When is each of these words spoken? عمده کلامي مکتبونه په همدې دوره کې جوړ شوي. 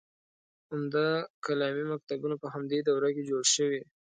عمده 0.73 1.05
کلامي 1.45 1.83
مکتبونه 1.91 2.35
په 2.43 2.47
همدې 2.53 2.79
دوره 2.87 3.09
کې 3.15 3.23
جوړ 3.29 3.43
شوي. 3.55 3.81